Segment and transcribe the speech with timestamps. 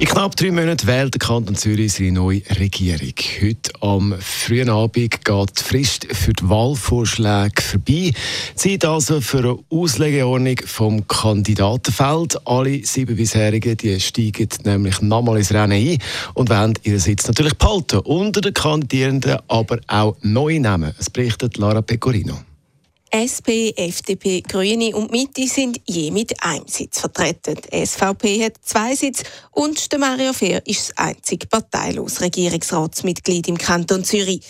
[0.00, 3.14] In knapp drei Monaten wählt der Kanton Zürich seine neue Regierung.
[3.42, 8.12] Heute am frühen Abend geht die Frist für die Wahlvorschläge vorbei.
[8.54, 12.46] Zeit also für eine Auslegeordnung vom Kandidatenfeld.
[12.46, 15.98] Alle sieben bisherigen die steigen nämlich nochmal ins Rennen ein
[16.34, 17.98] und wollen ihren Sitz natürlich behalten.
[17.98, 20.94] Unter den Kandidierenden aber auch neu nehmen.
[20.96, 22.38] Es berichtet Lara Pecorino.
[23.12, 27.56] SP, FDP, Grüne und Mitte sind je mit einem Sitz vertreten.
[27.56, 33.58] Die SVP hat zwei Sitze und der Mario Fehr ist das einzige parteilose Regierungsratsmitglied im
[33.58, 34.40] Kanton Zürich.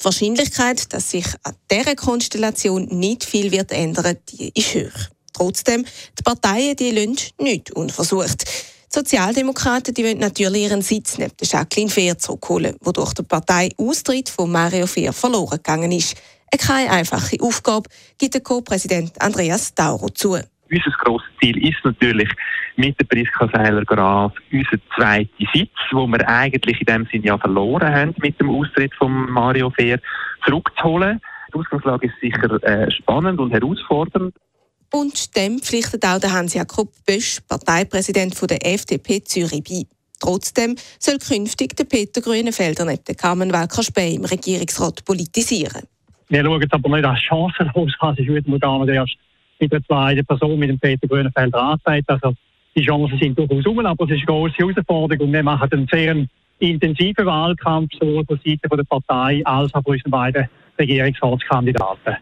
[0.00, 5.08] Die Wahrscheinlichkeit, dass sich an dieser Konstellation nicht viel wird ändern, die ist hoch.
[5.32, 5.84] Trotzdem,
[6.18, 8.44] die Parteien die lassen nichts unversucht.
[8.44, 14.52] Die Sozialdemokraten die wollen natürlich ihren Sitz neben Jacqueline Fehr zurückholen, wodurch der Parteiaustritt von
[14.52, 16.14] Mario Fehr verloren gegangen ist
[16.58, 20.38] keine einfache Aufgabe, gibt der Co-Präsident Andreas Tauro zu.
[20.70, 22.28] Unser grosses Ziel ist natürlich
[22.76, 27.94] mit der Priska Seiler-Graf unser zweiter Sitz, wo wir eigentlich in dem Sinne ja verloren
[27.94, 30.00] haben mit dem Austritt von Mario Fehr,
[30.46, 31.20] zurückzuholen.
[31.52, 34.34] Die Ausgangslage ist sicher äh, spannend und herausfordernd.
[34.92, 39.82] Und dem pflichtet auch der Hans-Jakob Bösch, Parteipräsident der FDP Zürich, bei.
[40.20, 45.82] Trotzdem soll künftig der Peter Grünenfelder neben der Carmen Walker-Spey im Regierungsrat politisieren.
[46.32, 48.14] Wir schauen es aber nicht als chancenlos an.
[48.14, 49.16] Es ist heute gar nicht erst
[49.60, 52.08] mit der zweiten Person, mit dem Peter Grünenfelder angezeigt.
[52.08, 52.32] Also
[52.74, 55.86] die Chancen sind durchaus um, aber es ist eine große Herausforderung und wir machen einen
[55.92, 56.26] sehr
[56.58, 62.16] intensiven Wahlkampf, sowohl von Seite der Partei als auch von unseren beiden Regierungsratskandidaten.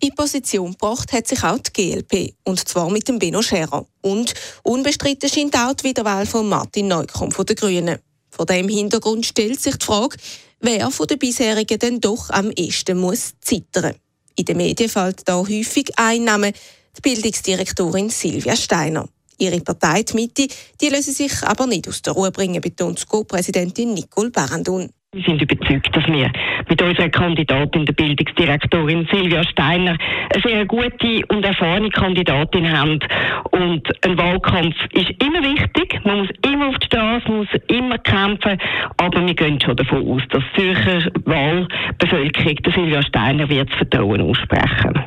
[0.00, 3.84] In Position gebracht hat sich auch die GLP, und zwar mit dem Benno Scherer.
[4.00, 7.98] Und unbestritten scheint auch die Wiederwahl von Martin Neukomm von den Grünen.
[8.30, 10.16] Vor dem Hintergrund stellt sich die Frage,
[10.60, 13.94] wer von den bisherigen denn doch am ehesten muss zittern.
[14.36, 16.52] In den Medien fällt da häufig ein Name,
[16.96, 19.08] die Bildungsdirektorin Silvia Steiner.
[19.38, 20.48] Ihre Partei, die Mitte,
[20.80, 24.90] die lösen sich aber nicht aus der Ruhe bringen, betont Co-Präsidentin Nicole Barandun.
[25.14, 26.28] Wir sind überzeugt, dass wir
[26.68, 29.96] mit unserer Kandidatin, der Bildungsdirektorin Silvia Steiner,
[30.32, 32.98] eine sehr gute und erfahrene Kandidatin haben.
[33.52, 36.00] Und ein Wahlkampf ist immer wichtig.
[36.04, 38.58] Man muss immer auf die Straße, muss immer kämpfen.
[38.96, 44.20] Aber wir gehen schon davon aus, dass die Zürcher Wahlbevölkerung der Silvia Steiner wird Vertrauen
[44.20, 45.04] aussprechen.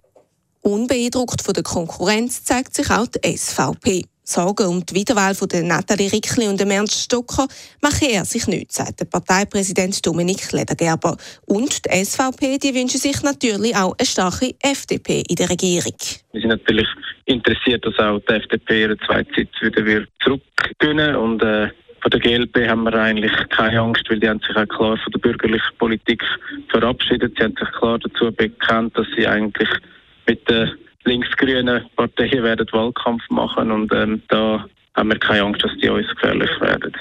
[0.61, 4.05] Unbeeindruckt von der Konkurrenz zeigt sich auch die SVP.
[4.29, 7.47] Sorgen um die Wiederwahl von der Nathalie Rickli und dem Ernst Stocker
[7.81, 11.15] mache er sich nicht, sagt der Parteipräsident Dominik Ledergerber.
[11.45, 15.95] Und die SVP die wünschen sich natürlich auch eine starke FDP in der Regierung.
[16.33, 16.89] Wir sind natürlich
[17.23, 21.69] interessiert, dass auch die FDP ihren zweiten Sitz wieder zurückgewinnen und äh,
[22.01, 25.11] von der GLP haben wir eigentlich keine Angst, weil die haben sich auch klar von
[25.13, 26.21] der bürgerlichen Politik
[26.69, 27.33] verabschiedet.
[27.37, 29.69] Sie haben sich klar dazu bekannt, dass sie eigentlich
[30.27, 30.73] mit der
[31.07, 36.07] linksgrünen Parteien werden Wahlkampf machen und ähm, da haben wir keine Angst, dass die uns
[36.09, 36.95] gefährlich werden.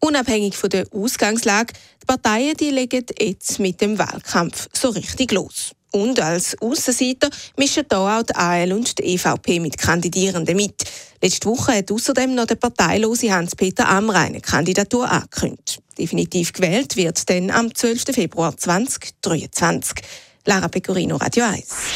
[0.00, 1.72] Unabhängig von der Ausgangslage,
[2.02, 5.72] die Parteien die legen jetzt mit dem Wahlkampf so richtig los.
[5.92, 10.74] Und als Aussenseiter mischen da auch die AL und die EVP mit Kandidierenden mit.
[11.22, 15.80] Letzte Woche hat außerdem noch der parteilose Hans-Peter Amr eine Kandidatur angekündigt.
[15.98, 18.04] Definitiv gewählt wird dann am 12.
[18.12, 20.04] Februar 2023.
[20.44, 21.95] Lara Pecorino, Radio 1.